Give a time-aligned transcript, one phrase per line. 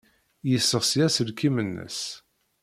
[0.49, 1.99] Yesseɣsi aselkim-nnes.